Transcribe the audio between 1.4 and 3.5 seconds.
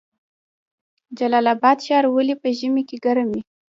اباد ښار ولې په ژمي کې ګرم وي؟